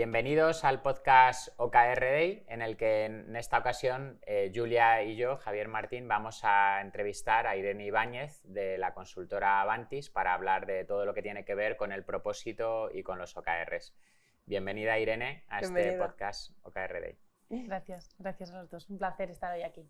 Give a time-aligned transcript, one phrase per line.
[0.00, 5.36] bienvenidos al podcast OKR Day, en el que en esta ocasión eh, Julia y yo,
[5.36, 10.86] Javier Martín, vamos a entrevistar a Irene Ibáñez de la consultora Avantis para hablar de
[10.86, 13.94] todo lo que tiene que ver con el propósito y con los OKRs.
[14.46, 17.18] Bienvenida Irene a este podcast OKR Day.
[17.50, 18.88] Gracias, gracias a los dos.
[18.88, 19.86] Un placer estar hoy aquí.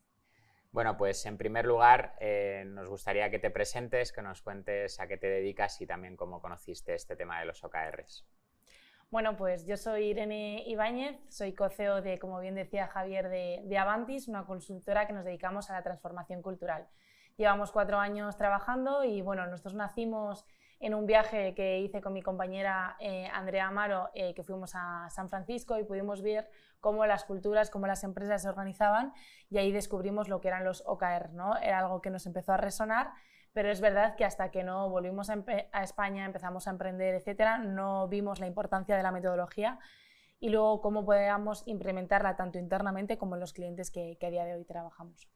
[0.73, 5.07] Bueno, pues en primer lugar eh, nos gustaría que te presentes, que nos cuentes a
[5.07, 8.27] qué te dedicas y también cómo conociste este tema de los OKRs.
[9.11, 14.29] Bueno, pues yo soy Irene Ibáñez, soy co-CEO de, como bien decía Javier, de, Avantis,
[14.29, 16.87] una consultora que nos dedicamos a la transformación cultural.
[17.37, 20.47] Llevamos cuatro años trabajando y bueno, nosotros nacimos
[20.79, 25.11] en un viaje que hice con mi compañera eh, Andrea Amaro, eh, que fuimos a
[25.11, 29.13] San Francisco y pudimos ver cómo las culturas, cómo las empresas se organizaban
[29.51, 31.57] y ahí descubrimos lo que eran los OKR, ¿no?
[31.57, 33.11] Era algo que nos empezó a resonar
[33.53, 38.09] pero es verdad que hasta que no volvimos a, España, empezamos a emprender, etcétera, no
[38.09, 39.79] vimos la importancia de la metodología
[40.39, 44.55] y luego cómo podíamos implementarla tanto internamente como en los clientes que, a día de
[44.55, 45.29] hoy trabajamos.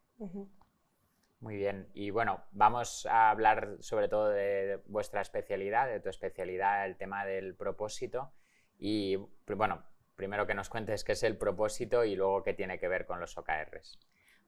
[1.40, 6.86] Muy bien, y bueno, vamos a hablar sobre todo de vuestra especialidad, de tu especialidad,
[6.86, 8.32] el tema del propósito.
[8.78, 9.82] Y bueno,
[10.16, 13.20] primero que nos cuentes qué es el propósito y luego qué tiene que ver con
[13.20, 13.98] los OKRs.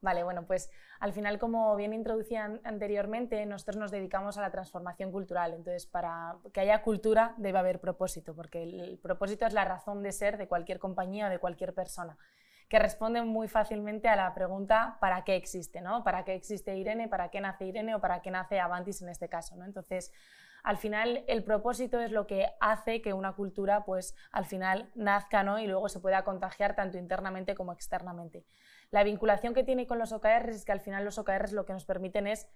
[0.06, 5.10] Vale, bueno, pues al final, como bien introducía anteriormente, nosotros nos dedicamos a la transformación
[5.10, 5.52] cultural.
[5.52, 10.12] Entonces, para que haya cultura debe haber propósito, porque el, propósito es la razón de
[10.12, 12.16] ser de cualquier compañía o de cualquier persona,
[12.68, 15.80] que responde muy fácilmente a la pregunta ¿para qué existe?
[15.80, 16.04] ¿no?
[16.04, 17.08] ¿Para qué existe Irene?
[17.08, 17.96] ¿Para qué nace Irene?
[17.96, 19.56] ¿O para qué nace Avantis en este caso?
[19.56, 19.64] ¿no?
[19.64, 20.12] Entonces,
[20.62, 25.42] al final el propósito es lo que hace que una cultura pues al final nazca
[25.44, 25.58] ¿no?
[25.58, 28.44] y luego se pueda contagiar tanto internamente como externamente.
[28.96, 31.74] La vinculación que tiene con los OKRs es que al final los OKRs lo que
[31.74, 32.48] nos permiten es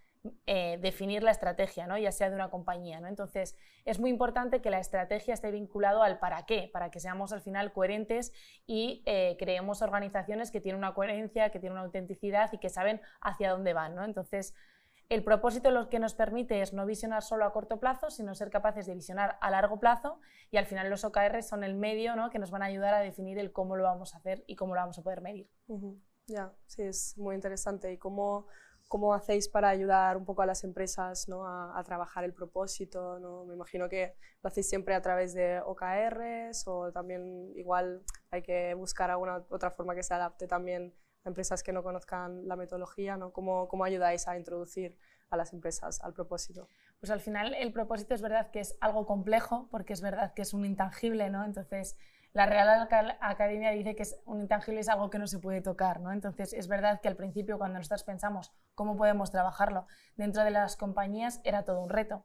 [0.47, 1.99] eh, definir la estrategia, ¿no?
[1.99, 2.99] ya sea de una compañía.
[2.99, 3.09] ¿no?
[3.09, 7.35] Entonces, es muy importante que la estrategia esté vinculado al para qué, para que seamos
[7.35, 8.33] al final coherentes
[8.67, 13.03] y eh, creemos organizaciones que tienen una coherencia, que tienen una autenticidad y que saben
[13.21, 14.03] hacia dónde van.
[14.03, 14.55] Entonces,
[15.11, 18.49] el propósito lo que nos permite es no visionar solo a corto plazo, sino ser
[18.49, 20.21] capaces de visionar a largo plazo
[20.51, 22.31] y al final los OKRs son el medio ¿no?
[22.31, 24.75] que nos van a ayudar a definir el cómo lo vamos a hacer y cómo
[24.75, 25.51] lo vamos a poder medir.
[26.31, 27.93] Ya, sí, es muy interesante.
[27.93, 28.47] ¿Y cómo,
[28.87, 31.45] cómo hacéis para ayudar un poco a las empresas ¿no?
[31.45, 33.19] a, trabajar el propósito?
[33.19, 33.45] ¿no?
[33.47, 38.75] Me imagino que lo hacéis siempre a través de OKRs o también igual hay que
[38.75, 43.17] buscar alguna otra forma que se adapte también a empresas que no conozcan la metodología.
[43.17, 43.33] ¿no?
[43.33, 44.97] ¿Cómo, ¿Cómo ayudáis a introducir
[45.31, 46.69] a las empresas al propósito?
[47.01, 50.43] Pues al final el propósito es verdad que es algo complejo porque es verdad que
[50.43, 51.45] es un intangible, ¿no?
[51.45, 51.97] Entonces
[52.33, 52.89] la Real
[53.21, 56.13] Academia dice que es un intangible es algo que no se puede tocar, ¿no?
[56.13, 59.87] Entonces es verdad que al principio cuando nosotros pensamos cómo podemos trabajarlo
[60.17, 62.25] dentro de las compañías era todo un reto.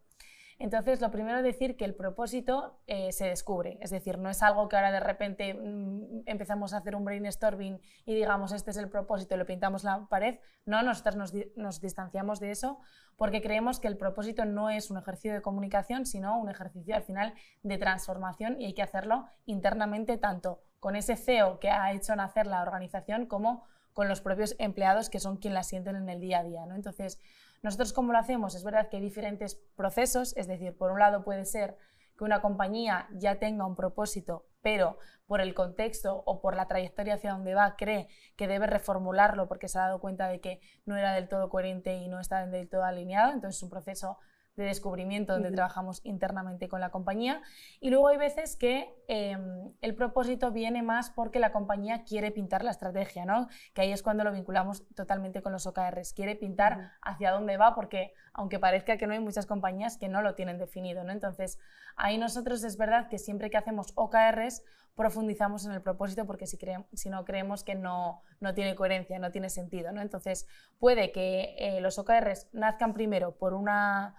[0.57, 4.41] Entonces, lo primero es decir que el propósito eh, se descubre, es decir, no es
[4.41, 8.77] algo que ahora de repente mm, empezamos a hacer un brainstorming y digamos, este es
[8.77, 10.39] el propósito lo pintamos la pared.
[10.65, 11.17] No, nosotros
[11.55, 12.79] nos, distanciamos de eso
[13.17, 17.03] porque creemos que el propósito no es un ejercicio de comunicación, sino un ejercicio al
[17.03, 17.33] final
[17.63, 22.47] de transformación y hay que hacerlo internamente tanto con ese CEO que ha hecho nacer
[22.47, 23.63] la organización como
[23.95, 26.65] con los propios empleados que son quienes la sienten en el día a día.
[26.75, 27.19] Entonces,
[27.65, 31.23] nosotros cómo lo hacemos, es verdad que hay diferentes procesos, es decir, por un lado
[31.23, 31.75] puede ser
[32.15, 37.15] que una compañía ya tenga un propósito, pero por el contexto o por la trayectoria
[37.15, 40.95] hacia donde va cree que debe reformularlo porque se ha dado cuenta de que no
[40.95, 44.19] era del todo coherente y no está del todo alineado, entonces es un proceso
[44.55, 47.41] de descubrimiento donde trabajamos internamente con la compañía.
[47.79, 52.63] Y luego hay veces que em, el propósito viene más porque la compañía quiere pintar
[52.63, 53.47] la estrategia, ¿no?
[53.73, 56.13] que ahí es cuando lo vinculamos totalmente con los OKRs.
[56.13, 60.21] Quiere pintar hacia dónde va porque aunque parezca que no hay muchas compañías que no
[60.21, 61.03] lo tienen definido.
[61.03, 61.11] ¿no?
[61.11, 61.59] Entonces
[61.97, 64.63] ahí nosotros es verdad que siempre que hacemos OKRs
[64.95, 66.57] profundizamos en el propósito porque si,
[66.94, 69.91] si no creemos que no, no, tiene coherencia, no tiene sentido.
[69.91, 70.01] ¿no?
[70.01, 70.47] Entonces
[70.80, 74.15] puede que eh, los OKRs nazcan primero por una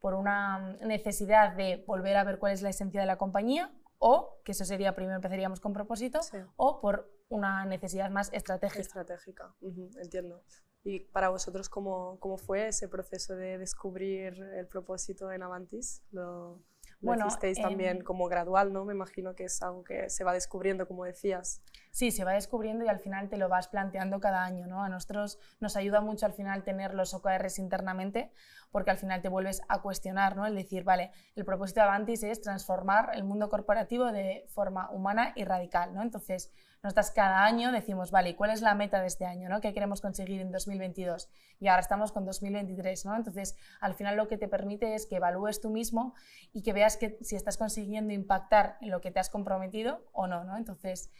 [0.00, 4.40] por una necesidad de volver a ver cuál es la esencia de la compañía o,
[4.44, 6.20] que eso sería primero empezaríamos con propósito,
[6.56, 8.80] o por una necesidad más estratégica.
[8.80, 9.54] Estratégica,
[10.02, 10.42] entiendo.
[10.82, 16.02] ¿Y para vosotros cómo, cómo, fue ese proceso de descubrir el propósito en Avantis?
[16.12, 16.62] ¿Lo,
[17.00, 18.84] bueno, hicisteis también como gradual, ¿no?
[18.84, 21.62] Me imagino que es algo que se va descubriendo, como decías.
[21.90, 24.82] Sí, se va descubriendo y al final te lo vas planteando cada año, ¿no?
[24.82, 28.30] A nosotros nos ayuda mucho al final tener los OKRs internamente
[28.70, 30.46] porque al final te vuelves a cuestionar, ¿no?
[30.46, 35.32] El decir, vale, el propósito de Avantis es transformar el mundo corporativo de forma humana
[35.34, 36.02] y radical, ¿no?
[36.02, 39.48] Entonces, nosotras cada año decimos, vale, ¿cuál es la meta de este año?
[39.48, 39.60] ¿no?
[39.60, 41.28] ¿Qué queremos conseguir en 2022?
[41.58, 43.16] Y ahora estamos con 2023, ¿no?
[43.16, 46.14] Entonces, al final lo que te permite es que evalúes tú mismo
[46.52, 50.26] y que veas que si estás consiguiendo impactar en lo que te has comprometido o
[50.26, 50.56] no, ¿no?
[50.56, 51.10] Entonces,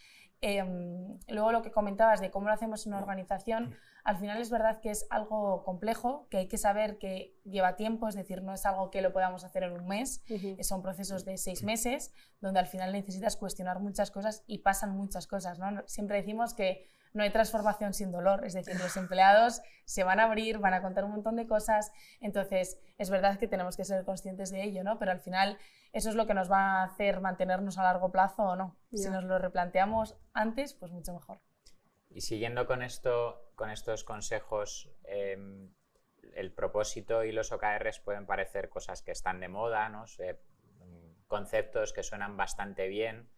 [0.42, 4.50] Em, luego lo que comentabas de cómo lo hacemos en una organización, al final es
[4.50, 8.54] verdad que es algo complejo, que hay que saber que lleva tiempo, es decir, no
[8.54, 10.22] es algo que lo podamos hacer en un mes,
[10.62, 15.26] son procesos de seis meses, donde al final necesitas cuestionar muchas cosas y pasan muchas
[15.26, 15.58] cosas.
[15.58, 15.82] ¿no?
[15.86, 20.24] Siempre decimos que no hay transformación sin dolor, es decir, los empleados se van a
[20.24, 24.04] abrir, van a contar un montón de cosas, entonces es verdad que tenemos que ser
[24.04, 24.98] conscientes de ello, ¿no?
[24.98, 25.58] pero al final
[25.92, 28.76] eso es lo que nos va a hacer mantenernos a largo plazo o no.
[28.92, 31.40] Si nos lo replanteamos antes, pues mucho mejor.
[32.10, 35.72] Y siguiendo con, esto, con estos consejos, em,
[36.34, 40.04] el propósito y los OKRs pueden parecer cosas que están de moda, ¿no?
[41.26, 43.30] conceptos que suenan bastante bien,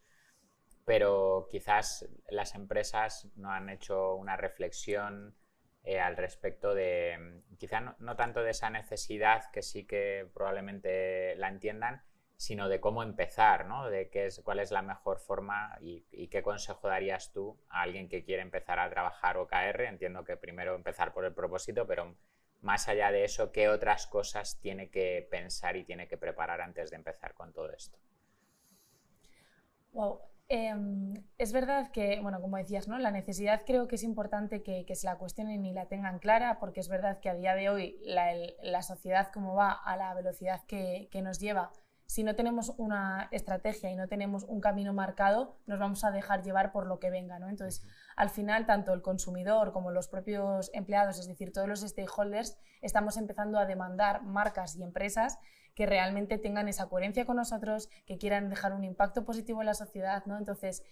[0.87, 5.37] pero quizás las empresas no han hecho una reflexión
[5.85, 11.37] eh, al respecto de, quizás no, no, tanto de esa necesidad, que sí que probablemente
[11.37, 12.03] la entiendan,
[12.43, 13.89] sino de cómo empezar, ¿no?
[13.89, 18.09] de qué es, cuál es la mejor forma y, qué consejo darías tú a alguien
[18.09, 19.83] que quiere empezar a trabajar OKR.
[19.83, 22.17] Entiendo que primero empezar por el propósito, pero
[22.61, 26.91] más allá de eso, ¿qué otras cosas tiene que pensar y tiene que preparar antes
[26.91, 27.97] de empezar con todo esto?
[29.93, 30.19] Wow.
[30.49, 32.99] Em, es verdad que, bueno, como decías, ¿no?
[32.99, 36.81] la necesidad creo que es importante que, se la cuestionen y la tengan clara, porque
[36.81, 41.09] es verdad que a día de hoy la, sociedad como va a la velocidad que,
[41.13, 41.71] que nos lleva,
[42.13, 46.43] si no tenemos una estrategia y no tenemos un camino marcado, nos vamos a dejar
[46.43, 47.39] llevar por lo que venga.
[47.39, 47.49] ¿no?
[47.49, 47.83] Entonces,
[48.17, 53.17] al final, tanto el consumidor como los propios empleados, es decir, todos los stakeholders, estamos
[53.17, 55.39] empezando a demandar marcas y empresas
[55.75, 59.75] que realmente tengan esa coherencia con nosotros, que quieran dejar un impacto positivo en la
[59.75, 60.23] sociedad.
[60.27, 60.37] ¿no?
[60.37, 60.83] Entonces,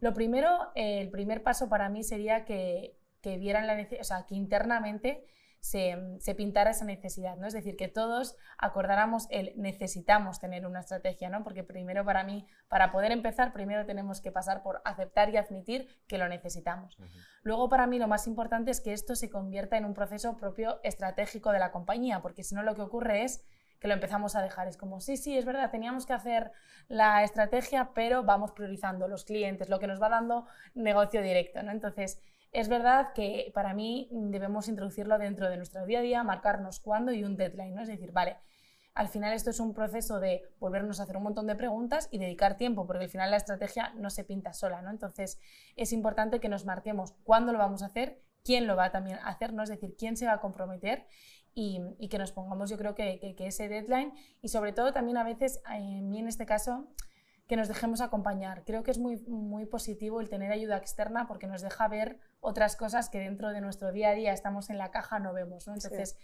[0.00, 4.34] lo primero, el primer paso para mí sería que, que vieran la o sea, que
[4.34, 5.24] internamente
[5.64, 7.46] se, pintara esa necesidad, ¿no?
[7.46, 11.42] Es decir, que todos acordáramos el necesitamos tener una estrategia, ¿no?
[11.42, 15.88] Porque primero para mí, para poder empezar, primero tenemos que pasar por aceptar y admitir
[16.06, 16.98] que lo necesitamos.
[17.42, 20.80] Luego para mí lo más importante es que esto se convierta en un proceso propio
[20.82, 23.42] estratégico de la compañía, porque si no lo que ocurre es
[23.80, 24.68] que lo empezamos a dejar.
[24.68, 26.52] Es como, sí, sí, es verdad, teníamos que hacer
[26.88, 31.72] la estrategia, pero vamos priorizando los clientes, lo que nos va dando negocio directo, ¿no?
[31.72, 32.20] Entonces,
[32.54, 37.12] es verdad que para mí debemos introducirlo dentro de nuestro día a día, marcarnos cuándo
[37.12, 37.82] y un deadline, ¿no?
[37.82, 38.36] Es decir, vale,
[38.94, 42.18] al final esto es un proceso de volvernos a hacer un montón de preguntas y
[42.18, 44.90] dedicar tiempo, porque al final la estrategia no se pinta sola, ¿no?
[44.90, 45.40] Entonces
[45.74, 49.30] es importante que nos marquemos cuándo lo vamos a hacer, quién lo va también a
[49.30, 49.64] hacer, ¿no?
[49.64, 51.08] Es decir, quién se va a comprometer
[51.54, 54.12] y, que nos pongamos yo creo que, que, ese deadline
[54.42, 56.86] y sobre todo también a veces, a mí en este caso,
[57.46, 58.64] que nos dejemos acompañar.
[58.64, 62.76] Creo que es muy, muy positivo el tener ayuda externa porque nos deja ver otras
[62.76, 65.66] cosas que dentro de nuestro día a día estamos en la caja no vemos.
[65.66, 65.74] ¿no?
[65.74, 66.16] Entonces,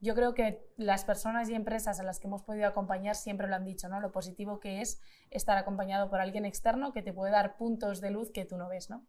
[0.00, 3.54] yo creo que las personas y empresas a las que hemos podido acompañar siempre lo
[3.54, 4.00] han dicho, ¿no?
[4.00, 8.10] lo positivo que es estar acompañado por alguien externo que te puede dar puntos de
[8.10, 8.88] luz que tú no ves.
[8.88, 9.04] ¿no?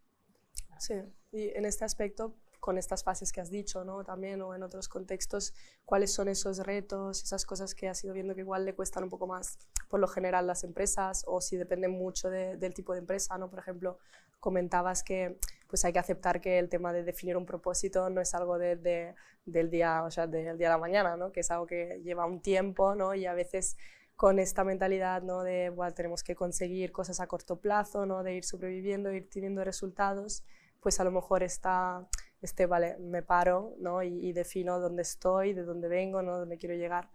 [0.80, 0.96] Sí,
[1.32, 4.06] y en este aspecto con estas fases que has dicho, ¿no?
[4.06, 8.36] También o en otros contextos, cuáles son esos retos, esas cosas que has ido viendo
[8.36, 9.58] que igual le cuestan un poco más
[9.90, 13.50] por lo general las empresas o si dependen mucho del tipo de empresa, ¿no?
[13.50, 13.98] Por ejemplo,
[14.40, 15.38] comentabas que
[15.68, 19.14] pues hay que aceptar que el tema de definir un propósito no es algo de,
[19.46, 21.34] del día, o sea, del día a la mañana, ¿no?
[21.34, 23.14] Que es algo que lleva un tiempo, ¿no?
[23.14, 23.76] Y a veces
[24.16, 25.44] con esta mentalidad ¿no?
[25.44, 28.24] de bueno, tenemos que conseguir cosas a corto plazo, ¿no?
[28.24, 30.46] de ir sobreviviendo, ir teniendo resultados,
[30.80, 32.08] pues a lo mejor está
[32.44, 34.04] este, vale, me paro ¿no?
[34.04, 36.38] y, defino dónde estoy, de dónde vengo, ¿no?
[36.38, 37.10] dónde quiero llegar,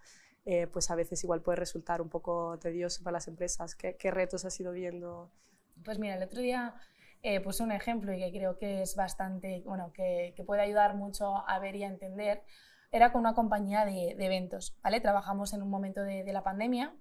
[0.44, 3.74] eh, pues a veces igual puede resultar un poco tedioso para las empresas.
[3.74, 5.30] ¿Qué, qué retos has ido viendo?
[5.84, 6.74] Pues mira, el otro día
[7.22, 10.94] eh, puse un ejemplo y que creo que es bastante, bueno, que, que puede ayudar
[10.94, 12.42] mucho a ver y a entender.
[12.90, 15.00] Era con una compañía de, de eventos, ¿vale?
[15.00, 16.94] Trabajamos en un momento de, de la pandemia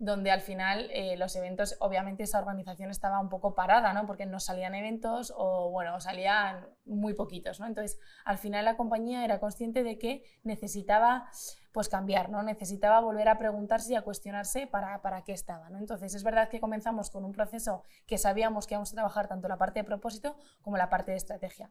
[0.00, 4.06] donde al final eh, los eventos, obviamente esa organización estaba un poco parada, ¿no?
[4.06, 7.66] Porque no salían eventos o, bueno, salían muy poquitos, ¿no?
[7.66, 11.28] Entonces, al final la compañía era consciente de que necesitaba,
[11.72, 12.42] pues, cambiar, ¿no?
[12.42, 15.76] Necesitaba volver a preguntarse y a cuestionarse para, para qué estaba, ¿no?
[15.76, 19.48] Entonces, es verdad que comenzamos con un proceso que sabíamos que íbamos a trabajar tanto
[19.48, 21.70] la parte de propósito como la parte de estrategia.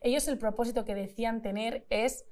[0.00, 2.24] Ellos el propósito que decían tener es,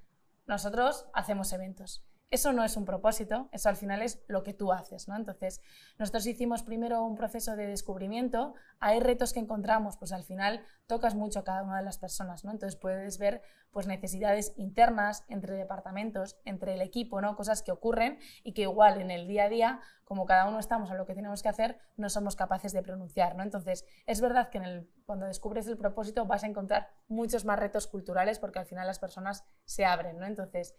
[0.47, 4.73] nosotros hacemos eventos eso no es un propósito, eso al final es lo que tú
[4.73, 5.17] haces, ¿no?
[5.17, 5.61] Entonces,
[5.99, 11.15] nosotros hicimos primero un proceso de descubrimiento, hay retos que encontramos, pues al final tocas
[11.15, 12.51] mucho a cada una de las personas, ¿no?
[12.51, 17.37] Entonces puedes ver pues necesidades internas entre departamentos, entre el equipo, ¿no?
[17.37, 20.91] Cosas que ocurren y que igual en el día a día, como cada uno estamos
[20.91, 23.43] a lo que tenemos que hacer, no somos capaces de pronunciar, ¿no?
[23.43, 28.39] Entonces, es verdad que cuando descubres el propósito vas a encontrar muchos más retos culturales
[28.39, 30.25] porque al final las personas se abren, ¿no?
[30.25, 30.75] Entonces,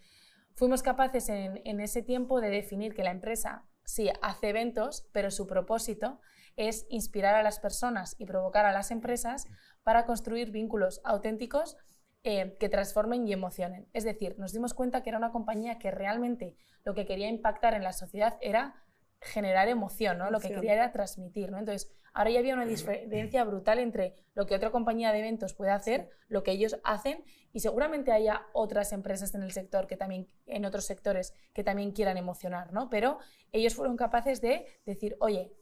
[0.56, 5.48] fuimos capaces en, ese tiempo de definir que la empresa sí hace eventos, pero su
[5.48, 6.20] propósito
[6.56, 9.48] es inspirar a las personas y provocar a las empresas
[9.84, 11.78] para construir vínculos auténticos
[12.24, 13.90] eh, que transformen y emocionen.
[13.94, 16.56] Es decir, nos dimos cuenta que era una compañía que realmente
[16.86, 18.76] lo que quería impactar en la sociedad era
[19.24, 20.30] generar emoción, ¿no?
[20.32, 21.60] Lo que quería era transmitir, ¿no?
[21.60, 25.72] Entonces, ahora ya había una diferencia brutal entre lo que otra compañía de eventos puede
[25.72, 30.28] hacer, lo que ellos hacen, y seguramente haya otras empresas en el sector que también,
[30.48, 32.90] en otros sectores, que también quieran emocionar, ¿no?
[32.90, 33.20] Pero
[33.52, 35.54] ellos fueron capaces de decir, oye,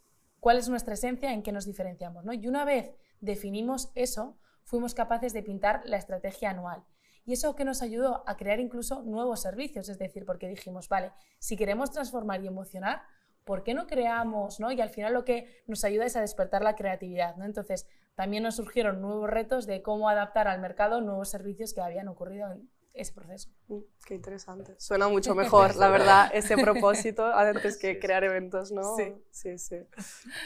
[0.42, 1.32] ¿cuál es nuestra esencia?
[1.32, 2.26] ¿En qué nos diferenciamos?
[2.26, 2.34] ¿no?
[2.34, 2.92] Y una vez
[3.22, 6.84] definimos eso, fuimos capaces de pintar la estrategia anual.
[7.24, 11.12] Y eso que nos ayudó a crear incluso nuevos servicios, es decir, porque dijimos, vale,
[11.38, 13.04] si queremos transformar y emocionar,
[13.44, 14.60] ¿por qué no creamos?
[14.60, 14.72] ¿no?
[14.72, 17.36] Y al final lo que nos ayuda es a despertar la creatividad.
[17.36, 17.46] ¿no?
[17.46, 22.08] Entonces, también nos surgieron nuevos retos de cómo adaptar al mercado nuevos servicios que habían
[22.08, 23.50] ocurrido en ese proceso.
[23.68, 24.76] Mm, qué interesante.
[24.78, 28.96] Suena mucho mejor, la verdad, ese propósito antes que crear eventos, ¿no?
[28.96, 29.16] Sí.
[29.32, 29.78] sí, sí.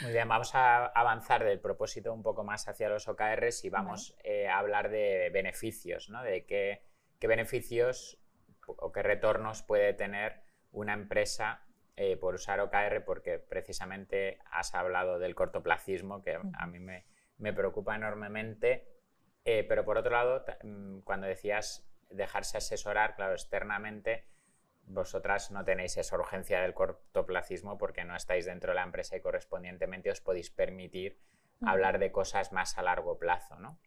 [0.03, 4.15] Muy bien, vamos a avanzar del propósito un poco más hacia los OKRs y vamos
[4.23, 6.23] eh, a hablar de beneficios, ¿no?
[6.23, 6.83] De qué,
[7.19, 8.19] qué beneficios
[8.67, 11.64] o qué retornos puede tener una empresa
[11.97, 17.05] eh, por usar OKR porque precisamente has hablado del cortoplacismo que a mí me,
[17.37, 18.87] me preocupa enormemente.
[19.45, 24.25] Eh, pero por otro lado, mm, cuando decías dejarse asesorar, claro, externamente,
[24.87, 29.21] vosotras no tenéis esa urgencia del cortoplacismo porque no estáis dentro de la empresa y
[29.21, 31.19] correspondientemente os podéis permitir
[31.61, 33.57] hablar de cosas más a largo plazo.
[33.59, 33.79] ¿no?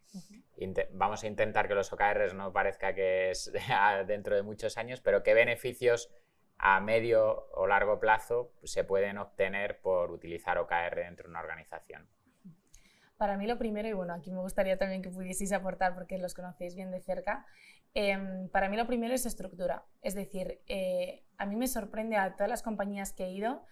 [0.91, 3.51] vamos a intentar que los OKRs no parezca que es
[4.07, 6.09] dentro de muchos años, pero qué beneficios
[6.59, 12.07] a medio o largo plazo se pueden obtener por utilizar OKR dentro de una organización?
[13.17, 16.33] Para mí lo primero, y bueno, aquí me gustaría también que pudieseis aportar porque los
[16.33, 17.45] conocéis bien de cerca,
[17.93, 19.83] em, para mí lo primero es estructura.
[20.01, 23.65] Es decir, eh, a mí me sorprende a todas las compañías que he ido,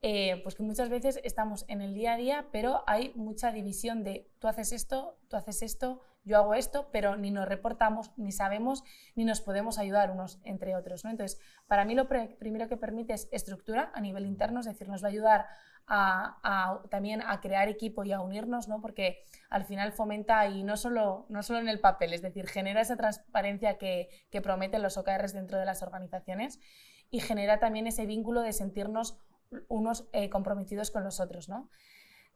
[0.00, 4.04] eh, pues que muchas veces estamos en el día a día, pero hay mucha división
[4.04, 8.32] de tú haces esto, tú haces esto, yo hago esto, pero ni nos reportamos, ni
[8.32, 8.84] sabemos,
[9.14, 11.04] ni nos podemos ayudar unos entre otros.
[11.04, 11.10] ¿no?
[11.10, 15.02] Entonces, para mí lo primero que permite es estructura a nivel interno, es decir, nos
[15.02, 15.46] va a ayudar
[15.86, 18.80] a, también a crear equipo y a unirnos, ¿no?
[18.82, 22.82] porque al final fomenta y no solo, no solo en el papel, es decir, genera
[22.82, 26.60] esa transparencia que, que prometen los OKRs dentro de las organizaciones
[27.10, 29.18] y genera también ese vínculo de sentirnos
[29.68, 31.48] unos eh, comprometidos con los otros.
[31.48, 31.70] ¿no?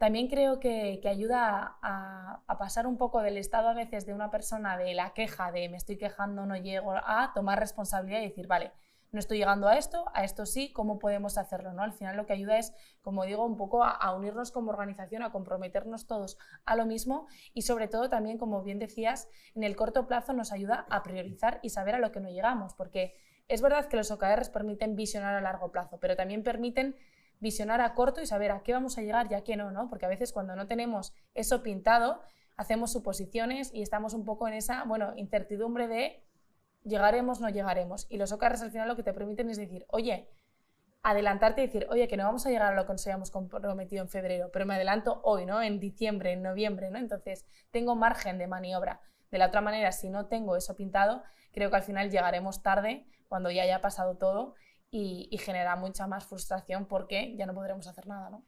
[0.02, 4.76] También creo que, ayuda a, pasar un poco del estado a veces de una persona
[4.76, 8.72] de la queja, de me estoy quejando, no llego, a tomar responsabilidad y decir, vale,
[9.12, 11.72] no estoy llegando a esto, a esto sí, ¿cómo podemos hacerlo?
[11.72, 11.84] ¿no?
[11.84, 15.30] Al final lo que ayuda es, como digo, un poco a, unirnos como organización, a
[15.30, 20.08] comprometernos todos a lo mismo y sobre todo también, como bien decías, en el corto
[20.08, 23.14] plazo nos ayuda a priorizar y saber a lo que no llegamos, porque
[23.46, 26.96] es verdad que los OKRs permiten visionar a largo plazo, pero también permiten
[27.42, 29.90] visionar a corto y saber a qué vamos a llegar y a qué no, ¿no?
[29.90, 32.22] Porque a veces cuando no tenemos eso pintado,
[32.56, 36.22] hacemos suposiciones y estamos un poco en esa, bueno, incertidumbre de
[36.84, 38.06] llegaremos, no llegaremos.
[38.08, 40.30] Y los OKRs al final lo que te permiten es decir, oye,
[41.02, 44.02] adelantarte y decir, oye, que no vamos a llegar a lo que nos habíamos comprometido
[44.04, 45.60] en febrero, pero me adelanto hoy, ¿no?
[45.60, 46.98] En diciembre, en noviembre, ¿no?
[46.98, 49.00] Entonces, tengo margen de maniobra.
[49.32, 53.04] De la otra manera, si no tengo eso pintado, creo que al final llegaremos tarde,
[53.28, 54.54] cuando ya haya pasado todo,
[54.94, 58.44] y, genera mucha más frustración porque ya no podremos hacer nada, ¿no?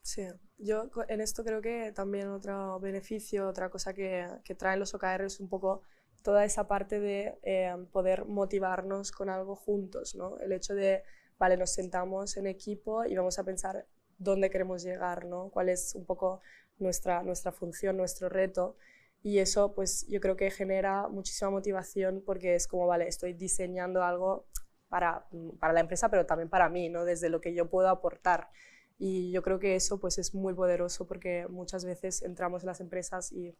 [0.00, 0.26] Sí,
[0.56, 5.24] yo en esto creo que también otro beneficio, otra cosa que, que traen los OKR
[5.24, 5.82] es un poco
[6.22, 10.38] toda esa parte de eh, poder motivarnos con algo juntos, ¿no?
[10.38, 11.02] El hecho de,
[11.36, 13.86] vale, nos sentamos en equipo y vamos a pensar
[14.18, 15.50] dónde queremos llegar, ¿no?
[15.50, 16.40] Cuál es un poco
[16.78, 18.76] nuestra, nuestra función, nuestro reto.
[19.20, 24.04] Y eso, pues yo creo que genera muchísima motivación porque es como, vale, estoy diseñando
[24.04, 24.46] algo
[24.88, 25.26] para,
[25.58, 27.04] para la empresa, pero también para mí, ¿no?
[27.04, 28.50] desde lo que yo puedo aportar.
[28.98, 32.80] Y yo creo que eso pues, es muy poderoso porque muchas veces entramos en las
[32.80, 33.54] empresas y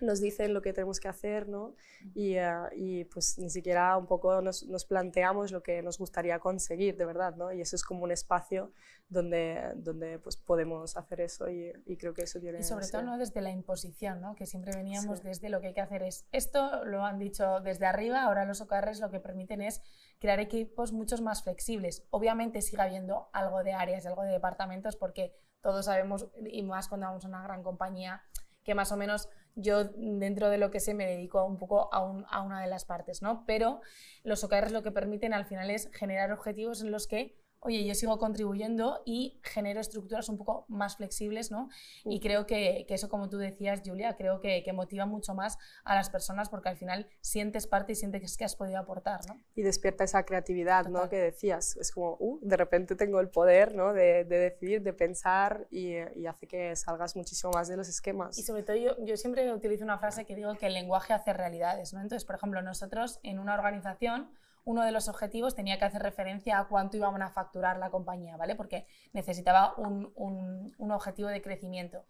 [0.00, 1.74] nos dicen lo que tenemos que hacer, ¿no?
[2.14, 6.38] Y, eh, y pues ni siquiera un poco nos, nos, planteamos lo que nos gustaría
[6.40, 7.52] conseguir, de verdad, ¿no?
[7.52, 8.72] Y eso es como un espacio
[9.08, 12.60] donde, donde pues podemos hacer eso y, y creo que eso tiene...
[12.60, 13.18] Y sobre todo, ¿no?
[13.18, 14.34] Desde la imposición, ¿no?
[14.34, 17.86] Que siempre veníamos desde lo que hay que hacer es esto, lo han dicho desde
[17.86, 19.80] arriba, ahora los OKRs lo que permiten es
[20.22, 22.06] crear equipos muchos más flexibles.
[22.10, 27.08] Obviamente sigue habiendo algo de áreas, algo de departamentos, porque todos sabemos, y más cuando
[27.08, 28.22] vamos a una gran compañía,
[28.62, 31.98] que más o menos yo dentro de lo que sé me dedico un poco a,
[32.30, 33.42] a una de las partes, ¿no?
[33.46, 33.80] Pero
[34.22, 37.94] los OKRs lo que permiten al final es generar objetivos en los que oye, yo
[37.94, 41.68] sigo contribuyendo y genero estructuras un poco más flexibles, ¿no?
[42.04, 45.58] Y creo que, que, eso, como tú decías, Julia, creo que, que, motiva mucho más
[45.84, 49.36] a las personas porque al final sientes parte y sientes que has podido aportar, ¿no?
[49.54, 51.08] Y despierta esa creatividad, ¿no?
[51.08, 53.92] Que decías, es como, uh, de repente tengo el poder, ¿no?
[53.92, 58.36] De, de decidir, de pensar y, y, hace que salgas muchísimo más de los esquemas.
[58.38, 61.32] Y sobre todo yo, yo siempre utilizo una frase que digo que el lenguaje hace
[61.32, 62.00] realidades, ¿no?
[62.00, 64.30] Entonces, por ejemplo, nosotros en una organización
[64.64, 68.36] uno de los objetivos tenía que hacer referencia a cuánto iban a facturar la compañía,
[68.36, 68.54] ¿vale?
[68.54, 72.04] Porque necesitaba un, un, objetivo de crecimiento.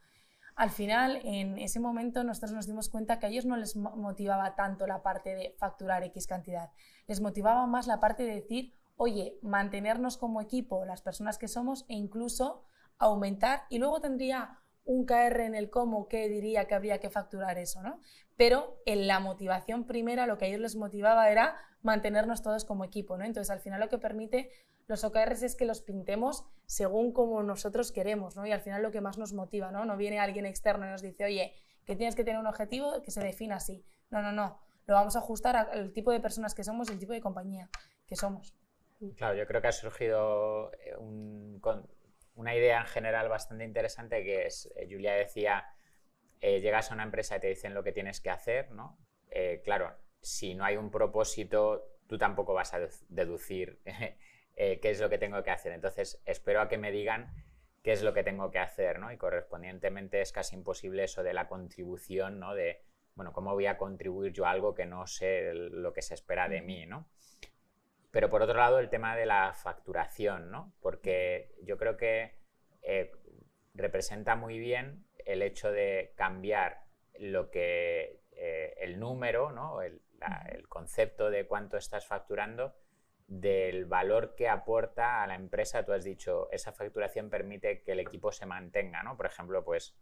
[0.55, 4.55] Al final, en ese momento, nosotros nos dimos cuenta que a ellos no les motivaba
[4.55, 6.71] tanto la parte de facturar X cantidad,
[7.07, 11.87] les motivaba más la parte de decir, oye, mantenernos como equipo, las personas que somos,
[11.89, 12.65] e incluso
[12.99, 17.59] aumentar, y luego tendría un KR en el cómo que diría que habría que facturar
[17.59, 18.01] eso, ¿no?
[18.37, 22.85] Pero en la motivación primera lo que a ellos les motivaba era mantenernos todos como
[22.85, 23.25] equipo, ¿no?
[23.25, 24.51] Entonces al final lo que permite
[24.89, 28.47] los OKRs es que los pintemos según como nosotros queremos, ¿no?
[28.47, 29.85] Y al final lo que más nos motiva, ¿no?
[29.85, 33.11] No viene alguien externo y nos dice, oye, que tienes que tener un objetivo que
[33.11, 33.85] se defina así.
[34.11, 34.59] No, no, no.
[34.87, 37.69] Lo vamos a ajustar al tipo de personas que somos y el tipo de compañía
[38.07, 38.55] que somos.
[39.17, 41.61] Claro, yo creo que ha surgido eh, un,
[42.35, 45.67] una idea en general bastante interesante que es, eh, Julia decía,
[46.41, 48.99] eh, llegas a una empresa y te dicen lo que tienes que hacer, ¿no?
[49.31, 53.81] Eh, claro, si no hay un propósito, tú tampoco vas a deducir
[54.57, 55.73] qué es lo que tengo que hacer.
[55.73, 57.33] Entonces, espero a que me digan
[57.83, 59.13] qué es lo que tengo que hacer, ¿no?
[59.13, 62.55] Y correspondientemente es casi imposible eso de la contribución, ¿no?
[62.55, 62.83] De,
[63.15, 66.49] bueno, ¿cómo voy a contribuir yo a algo que no sé lo que se espera
[66.49, 67.09] de mí, ¿no?
[68.13, 70.75] Pero por otro lado, el tema de la facturación, ¿no?
[70.81, 72.37] Porque yo creo que
[72.83, 73.11] eh,
[73.75, 76.85] representa muy bien el hecho de cambiar
[77.19, 79.81] lo que eh, el número, ¿no?
[79.81, 80.03] El,
[80.51, 82.75] el, concepto de cuánto estás facturando
[83.27, 85.85] del valor que aporta a la empresa.
[85.85, 89.17] Tú has dicho, esa facturación permite que el equipo se mantenga, ¿no?
[89.17, 89.97] Por ejemplo, pues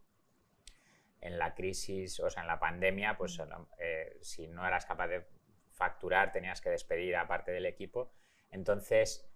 [1.20, 3.40] en la crisis, o sea, en la pandemia, pues
[3.78, 5.26] eh, si no eras capaz de
[5.80, 8.12] facturar, tenías que despedir a parte del equipo.
[8.50, 9.26] Entonces,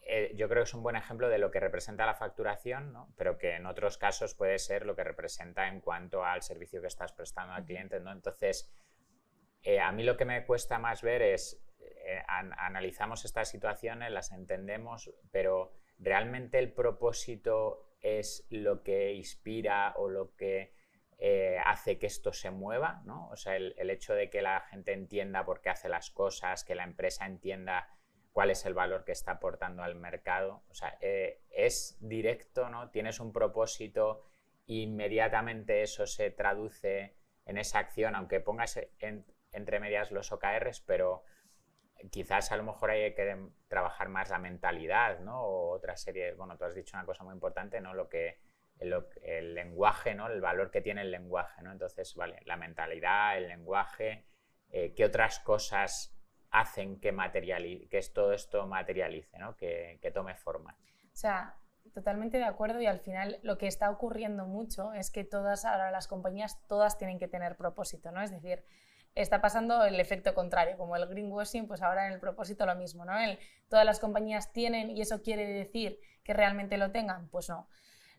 [0.00, 3.12] eh, yo creo que es un buen ejemplo de lo que representa la facturación, ¿no?
[3.18, 6.86] pero que en otros casos puede ser lo que representa en cuanto al servicio que
[6.86, 8.00] estás prestando al cliente.
[8.00, 8.10] ¿no?
[8.10, 8.72] Entonces,
[9.62, 14.32] eh, a mí lo que me cuesta más ver es, eh, analizamos estas situaciones, las
[14.32, 20.72] entendemos, pero realmente el propósito es lo que inspira o lo que
[21.20, 23.28] eh, hace que esto se mueva, ¿no?
[23.30, 26.76] O sea, el, hecho de que la gente entienda por qué hace las cosas, que
[26.76, 27.88] la empresa entienda
[28.32, 32.90] cuál es el valor que está aportando al mercado, o sea, eh, es directo, ¿no?
[32.90, 34.26] Tienes un propósito,
[34.66, 38.78] inmediatamente eso se traduce en esa acción, aunque pongas
[39.50, 41.24] entre medias los OKRs, pero
[42.12, 45.42] quizás a lo mejor hay que trabajar más la mentalidad, ¿no?
[45.42, 47.92] O otra serie, bueno, tú has dicho una cosa muy importante, ¿no?
[47.94, 48.38] Lo que
[48.78, 50.28] el, lenguaje, ¿no?
[50.28, 51.62] el valor que tiene el lenguaje.
[51.62, 51.72] ¿no?
[51.72, 54.26] Entonces, vale, la mentalidad, el lenguaje,
[54.70, 56.14] eh, qué otras cosas
[56.50, 57.14] hacen que,
[57.90, 59.56] que todo esto materialice, ¿no?
[59.56, 60.76] que, que tome forma.
[61.12, 61.56] O sea,
[61.92, 65.90] totalmente de acuerdo y al final lo que está ocurriendo mucho es que todas ahora
[65.90, 68.22] las compañías todas tienen que tener propósito, ¿no?
[68.22, 68.64] Es decir,
[69.14, 73.04] está pasando el efecto contrario, como el greenwashing, pues ahora en el propósito lo mismo,
[73.04, 73.18] ¿no?
[73.18, 73.38] El,
[73.68, 77.68] todas las compañías tienen y eso quiere decir que realmente lo tengan, pues no.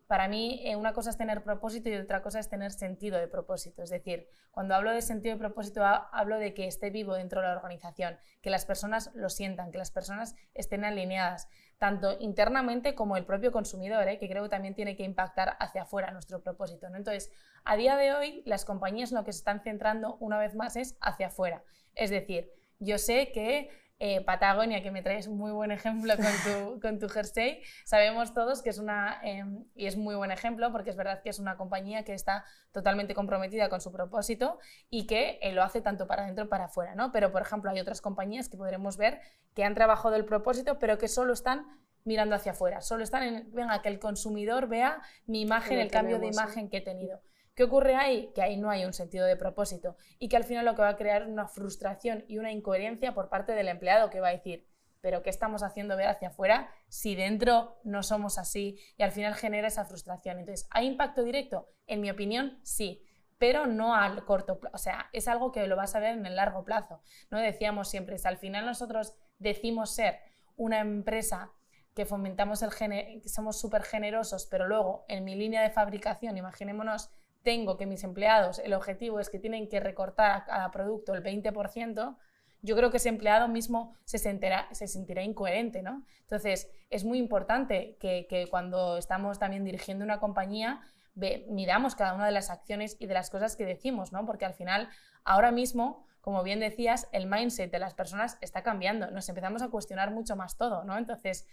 [0.09, 3.27] Para mí, eh, una cosa es tener propósito y otra cosa es tener sentido de
[3.27, 3.83] propósito.
[3.83, 7.47] Es decir, cuando hablo de sentido de propósito, hablo de que esté vivo dentro de
[7.47, 13.17] la organización, que las personas lo sientan, que las personas estén alineadas, tanto internamente como
[13.17, 14.17] el propio consumidor, ¿eh?
[14.17, 16.87] que creo que también tiene que impactar hacia afuera nuestro propósito.
[16.87, 17.31] Entonces,
[17.63, 20.97] a día de hoy, las compañías lo que se están centrando una vez más es
[21.01, 21.63] hacia afuera.
[21.93, 23.69] Es decir, yo sé que
[23.99, 28.33] eh, Patagonia, que me traes un muy buen ejemplo con tu, con tu jersey, sabemos
[28.33, 31.37] todos que es una, em, y es muy buen ejemplo porque es verdad que es
[31.37, 34.57] una compañía que está totalmente comprometida con su propósito
[34.89, 37.11] y que eh, lo hace tanto para adentro como para afuera, ¿no?
[37.11, 39.19] Pero, por ejemplo, hay otras compañías que podremos ver
[39.53, 41.65] que han trabajado el propósito, pero que solo están
[42.05, 46.19] mirando hacia afuera, solo están en, venga, que el consumidor vea mi imagen, el cambio
[46.19, 47.21] de imagen que he tenido
[47.59, 48.31] ¿Qué ocurre ahí?
[48.33, 50.87] Que ahí no hay un sentido de propósito y que al final lo que va
[50.87, 54.31] a crear es una frustración y una incoherencia por parte del empleado que va a
[54.31, 54.65] decir,
[55.01, 58.79] pero ¿qué estamos haciendo ver hacia afuera si dentro no somos así?
[58.95, 60.39] Y al final genera esa frustración.
[60.39, 61.67] Entonces, ¿hay impacto directo?
[61.85, 63.03] En mi opinión, sí,
[63.37, 64.75] pero no al corto plazo.
[64.77, 67.01] O sea, es algo que lo vas a ver en el largo plazo.
[67.29, 67.39] ¿no?
[67.39, 70.17] Decíamos siempre, si al final nosotros decimos ser
[70.55, 71.51] una empresa
[71.93, 77.09] que fomentamos el que somos súper generosos, pero luego en mi línea de fabricación, imaginémonos,
[77.49, 81.23] tengo que mis empleados, el objetivo es que tienen que recortar a cada producto el
[81.23, 82.15] 20%,
[82.61, 86.03] yo creo que ese empleado mismo se sentirá, se sentirá incoherente, ¿no?
[86.21, 90.81] Entonces, es muy importante que, que cuando estamos también dirigiendo una compañía,
[91.15, 94.27] ve, miramos cada una de las acciones y de las cosas que decimos, ¿no?
[94.27, 94.87] Porque al final,
[95.23, 99.69] ahora mismo, como bien decías, el mindset de las personas está cambiando, nos empezamos a
[99.69, 100.99] cuestionar mucho más todo, ¿no?
[100.99, 101.47] Entonces,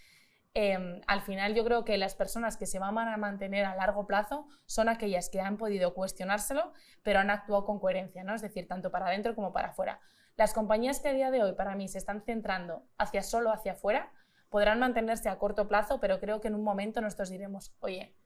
[0.59, 4.07] Em, al final yo creo que las personas que se van a mantener a largo
[4.07, 8.35] plazo son aquellas que han podido cuestionárselo, pero han actuado con coherencia, ¿no?
[8.35, 10.01] Es decir, tanto para adentro como para afuera.
[10.35, 13.73] Las compañías que a día de hoy para mí se están centrando hacia solo hacia
[13.73, 14.11] afuera
[14.49, 18.17] podrán mantenerse a corto plazo, pero creo que en un momento nosotros diremos, oye,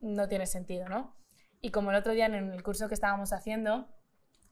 [0.00, 1.14] no tiene sentido, ¿no?
[1.60, 3.90] Y como el otro día en el curso que estábamos haciendo,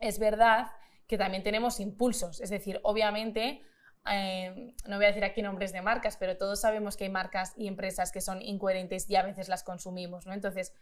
[0.01, 0.67] es verdad
[1.07, 3.63] que también tenemos impulsos, es decir, obviamente
[4.05, 7.53] Em, no voy a decir aquí nombres de marcas, pero todos sabemos que hay marcas
[7.57, 10.33] y empresas que son incoherentes y a veces las consumimos, ¿no?
[10.33, 10.73] Entonces,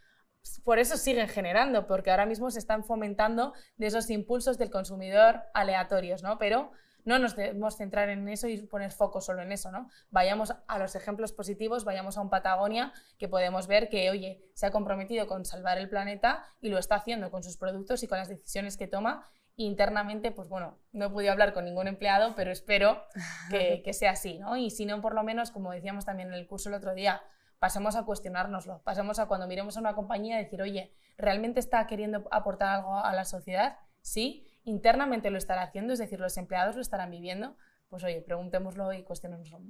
[0.65, 5.43] por eso siguen generando, porque ahora mismo se están fomentando de esos impulsos del consumidor
[5.53, 6.39] aleatorios, ¿no?
[6.39, 6.73] Pero
[7.05, 9.89] no nos debemos centrar en eso y poner foco solo en eso, ¿no?
[10.11, 14.67] Vayamos a los ejemplos positivos, vayamos a un Patagonia que podemos ver que, oye, se
[14.67, 18.19] ha comprometido con salvar el planeta y lo está haciendo con sus productos y con
[18.19, 22.51] las decisiones que toma internamente, pues bueno, no he podido hablar con ningún empleado, pero
[22.51, 23.05] espero
[23.51, 24.57] que, sea así, ¿no?
[24.57, 27.23] Y si no, por lo menos, como decíamos también en el curso el otro día,
[27.59, 32.27] pasemos a cuestionárnoslo, pasemos a cuando miremos a una compañía decir, oye, ¿realmente está queriendo
[32.31, 33.79] aportar algo a la sociedad?
[34.01, 37.57] Sí, internamente lo estará haciendo, es decir, los empleados lo estarán viviendo,
[37.89, 39.61] pues oye, preguntémoslo y cuestionémoslo.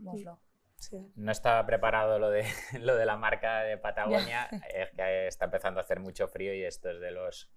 [1.15, 2.45] No estaba preparado lo de,
[2.81, 6.65] lo de la marca de Patagonia, es que está empezando a hacer mucho frío y
[6.65, 7.51] esto es de los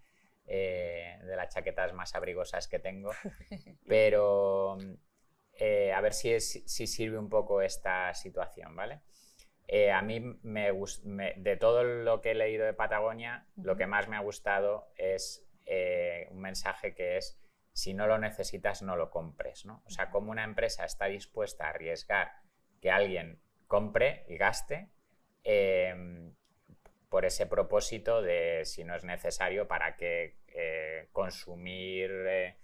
[0.46, 3.12] eh, de las chaquetas más abrigosas que tengo,
[3.88, 4.78] pero
[5.54, 9.02] eh, a ver si, si sirve un poco esta situación, ¿vale?
[9.68, 10.74] Eh, a mí me,
[11.38, 15.48] de todo lo que he leído de Patagonia, lo que más me ha gustado es
[16.30, 17.40] un mensaje que es
[17.72, 19.66] si no lo necesitas, no lo compres.
[19.66, 19.82] ¿no?
[19.86, 22.32] O sea, como una empresa está dispuesta a arriesgar
[22.82, 24.92] que alguien compre y gaste
[27.14, 32.58] por ese propósito de si no es necesario para que eh, consumir, eh,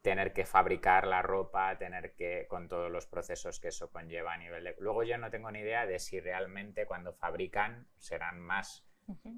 [0.00, 4.36] tener que fabricar la ropa, tener que, con todos los procesos que eso conlleva a
[4.36, 4.74] nivel de...
[4.80, 8.84] Luego yo no tengo ni idea de si realmente cuando fabrican serán más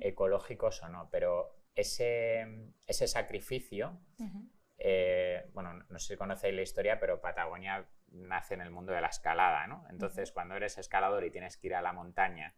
[0.00, 2.46] ecológicos o no, pero ese,
[2.86, 4.00] ese sacrificio,
[4.78, 9.02] eh, bueno, no sé si conocéis la historia, pero Patagonia nace en el mundo de
[9.02, 9.84] la escalada, ¿no?
[9.90, 12.54] Entonces, cuando eres escalador y tienes que ir a la montaña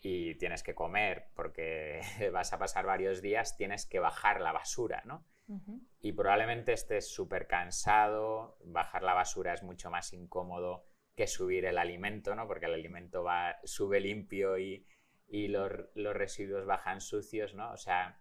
[0.00, 2.00] y tienes que comer porque
[2.32, 5.26] vas a pasar varios días, tienes que bajar la basura, ¿no?
[6.00, 10.84] Y probablemente estés súper cansado, bajar la basura es mucho más incómodo
[11.16, 12.46] que subir el alimento, ¿no?
[12.46, 14.86] Porque el alimento va, sube limpio y,
[15.26, 17.72] y los, los, residuos bajan sucios, ¿no?
[17.72, 18.20] O sea,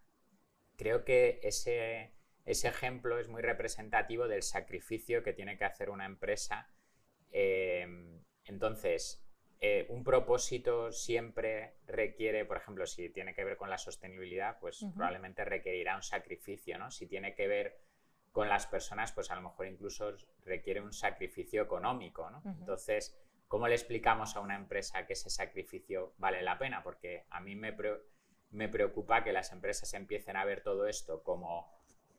[0.75, 2.15] creo que ese,
[2.45, 6.67] ese ejemplo es muy representativo del sacrificio que tiene que hacer una empresa.
[7.31, 7.85] Eh,
[8.45, 9.23] entonces,
[9.61, 14.85] eh, un propósito siempre requiere, por ejemplo, si tiene que ver con la sostenibilidad, pues
[14.95, 16.91] probablemente requerirá un sacrificio, ¿no?
[16.91, 17.77] Si tiene que ver
[18.31, 20.13] con las personas, pues a lo mejor incluso
[20.45, 22.41] requiere un sacrificio económico, ¿no?
[22.45, 23.19] Entonces,
[23.49, 26.81] ¿cómo le explicamos a una empresa que ese sacrificio vale la pena?
[26.81, 27.75] Porque a mí me,
[28.51, 31.69] me preocupa que las empresas empiecen a ver todo esto como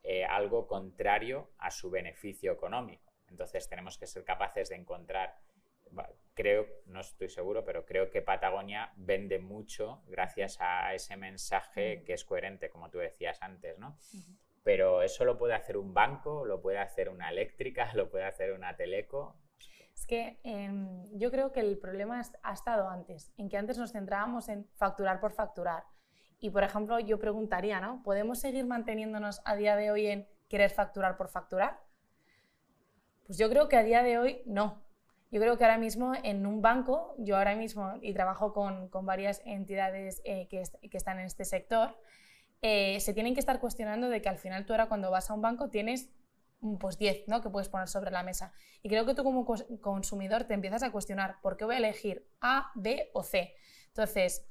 [0.02, 3.10] eh, algo contrario a su beneficio económico.
[3.28, 5.40] Entonces, tenemos que ser capaces de encontrar
[6.34, 12.14] creo, no estoy seguro, pero creo que Patagonia vende mucho gracias a ese mensaje que
[12.14, 13.96] es coherente, como tú decías antes, ¿no?
[14.62, 18.52] Pero eso lo puede hacer un banco, lo puede hacer una eléctrica, lo puede hacer
[18.52, 19.36] una teleco.
[19.94, 23.92] Es que em, yo creo que el problema ha estado antes, en que antes nos
[23.92, 25.84] centrábamos en facturar por facturar.
[26.38, 28.02] Y, por ejemplo, yo preguntaría, ¿no?
[28.02, 31.80] ¿Podemos seguir manteniéndonos a día de hoy en querer facturar por facturar?
[33.26, 34.82] Pues yo creo que a día de hoy no.
[35.30, 39.42] Yo creo que ahora mismo en un banco, yo ahora mismo y trabajo con, varias
[39.44, 41.96] entidades eh, que, que, están en este sector,
[42.62, 45.34] eh, se tienen que estar cuestionando de que al final tú ahora cuando vas a
[45.34, 46.10] un banco tienes
[46.60, 47.42] mm, pues 10 ¿no?
[47.42, 48.52] que puedes poner sobre la mesa.
[48.82, 49.46] Y creo que tú como
[49.80, 53.54] consumidor te empiezas a cuestionar por qué voy a elegir A, B o C.
[53.88, 54.46] Entonces,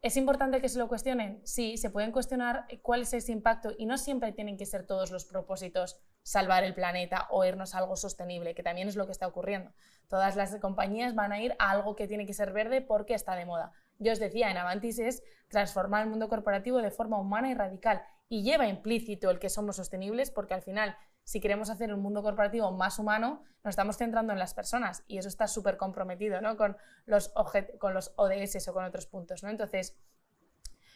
[0.00, 1.40] ¿Es importante que se lo cuestionen?
[1.42, 5.10] Sí, se pueden cuestionar cuál es ese impacto y no siempre tienen que ser todos
[5.10, 9.12] los propósitos salvar el planeta o irnos a algo sostenible, que también es lo que
[9.12, 9.72] está ocurriendo.
[10.06, 13.34] Todas las compañías van a ir a algo que tiene que ser verde porque está
[13.34, 13.72] de moda.
[13.98, 18.04] Yo os decía, en Avantis es transformar el mundo corporativo de forma humana y radical
[18.28, 20.96] y lleva implícito el que somos sostenibles porque al final
[21.28, 25.18] si queremos hacer un mundo corporativo más humano, nos estamos centrando en las personas y
[25.18, 26.56] eso está súper comprometido ¿no?
[26.56, 27.30] con, los
[27.78, 29.44] con los ODS o con otros puntos.
[29.44, 29.94] Entonces,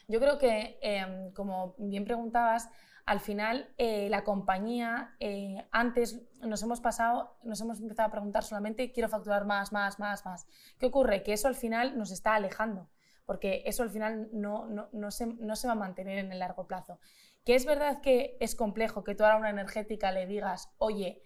[0.09, 2.71] yo creo que, em, como bien preguntabas,
[3.05, 8.43] al final eh, la compañía, eh, antes nos hemos pasado, nos hemos empezado a preguntar
[8.43, 10.47] solamente, quiero facturar más, más, más, más.
[10.79, 11.23] ¿Qué ocurre?
[11.23, 12.89] Que eso al final nos está alejando,
[13.27, 16.39] porque eso al final no, no, no, se, no se va a mantener en el
[16.39, 16.99] largo plazo.
[17.45, 21.23] Que es verdad que es complejo que tú a una energética le digas, oye,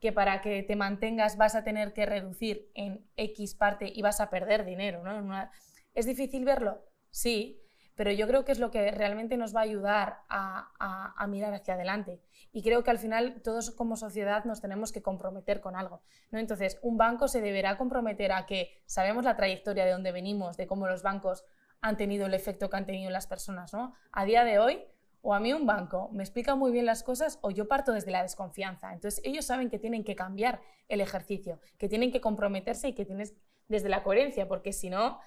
[0.00, 4.20] que para que te mantengas vas a tener que reducir en X parte y vas
[4.20, 5.02] a perder dinero.
[5.02, 5.50] ¿no?
[5.94, 6.84] ¿Es difícil verlo?
[7.10, 7.62] Sí,
[7.98, 11.74] pero yo creo que es lo que realmente nos va a ayudar a, mirar hacia
[11.74, 12.20] adelante.
[12.52, 16.02] Y creo que al final todos como sociedad nos tenemos que comprometer con algo.
[16.30, 16.38] ¿no?
[16.38, 20.68] Entonces, un banco se deberá comprometer a que sabemos la trayectoria de dónde venimos, de
[20.68, 21.44] cómo los bancos
[21.80, 23.72] han tenido el efecto que han tenido en las personas.
[23.72, 23.94] ¿no?
[24.12, 24.84] A día de hoy,
[25.22, 28.10] o a mí un banco me explica muy bien las cosas o yo parto desde
[28.10, 28.92] la desconfianza.
[28.92, 33.04] Entonces ellos saben que tienen que cambiar el ejercicio, que tienen que comprometerse y que
[33.04, 33.34] tienes
[33.68, 35.18] desde la coherencia, porque si no,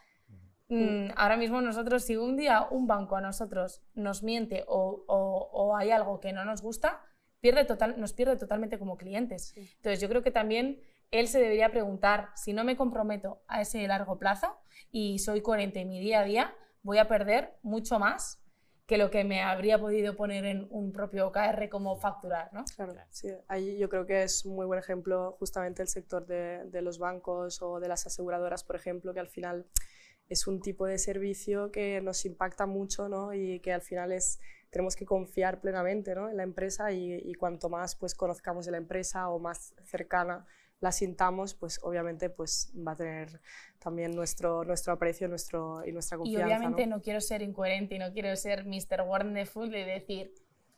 [0.69, 5.91] mm, ahora mismo nosotros, si un día un banco a nosotros nos miente o, hay
[5.91, 7.01] algo que no nos gusta,
[7.39, 9.53] pierde total, nos pierde totalmente como clientes.
[9.55, 13.85] Entonces yo creo que también él se debería preguntar, si no me comprometo a ese
[13.87, 14.57] largo plazo
[14.91, 18.40] y soy coherente en mi día a día, voy a perder mucho más
[18.91, 22.65] que lo que me habría podido poner en un propio OKR como facturar, ¿no?
[22.75, 23.29] Claro, sí.
[23.47, 26.99] Ahí yo creo que es un muy buen ejemplo justamente el sector de, de los
[26.99, 29.65] bancos o de las aseguradoras, por ejemplo, que al final
[30.27, 33.33] es un tipo de servicio que nos impacta mucho ¿no?
[33.33, 36.29] y que al final es, tenemos que confiar plenamente ¿no?
[36.29, 40.45] en la empresa y, y, cuanto más pues, conozcamos de la empresa o más cercana
[40.81, 43.39] la sintamos, pues obviamente pues, va a tener
[43.79, 46.41] también nuestro, nuestro aprecio nuestro, y nuestra confianza.
[46.41, 47.01] Y obviamente ¿no?
[47.01, 49.03] quiero ser incoherente y no quiero ser Mr.
[49.03, 50.33] Wonderful de decir,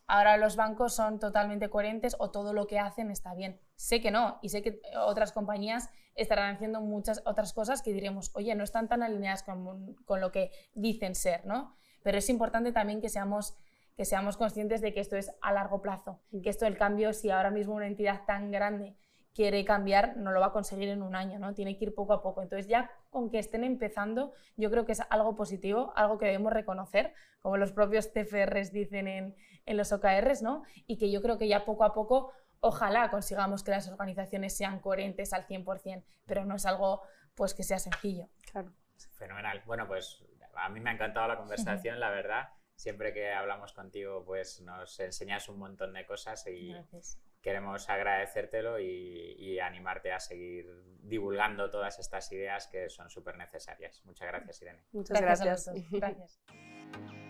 [0.06, 3.58] ahora los bancos son totalmente coherentes o todo lo que hacen está bien.
[3.76, 8.30] Sé que no, y sé que otras compañías estarán haciendo muchas otras cosas que diremos,
[8.34, 11.74] oye, no están tan alineadas con, con lo que dicen ser, ¿no?
[12.02, 13.56] Pero es importante también que seamos
[13.96, 17.30] que seamos conscientes de que esto es a largo plazo, que esto del cambio, si
[17.30, 18.96] ahora mismo una entidad tan grande
[19.34, 21.54] quiere cambiar, no lo va a conseguir en un año, ¿no?
[21.54, 22.40] Tiene que ir poco a poco.
[22.40, 26.52] Entonces, ya con que estén empezando, yo creo que es algo positivo, algo que debemos
[26.52, 30.62] reconocer, como los propios CFRs dicen en, en los OKRs, ¿no?
[30.86, 34.78] Y que yo creo que ya poco a poco, ojalá consigamos que las organizaciones sean
[34.78, 37.02] coherentes al 100%, pero no es algo
[37.34, 38.28] pues que sea sencillo.
[38.52, 38.72] Claro.
[39.18, 39.62] Fenomenal.
[39.66, 42.50] Bueno, pues a mí me ha encantado la conversación, la verdad.
[42.76, 48.80] Siempre que hablamos contigo, pues nos enseñas un montón de cosas y, Gracias queremos agradecértelo
[48.80, 50.66] y, animarte a seguir
[51.02, 54.02] divulgando todas estas ideas que son súper necesarias.
[54.04, 54.82] Muchas gracias, Irene.
[54.92, 55.70] Muchas gracias.
[55.90, 56.40] gracias.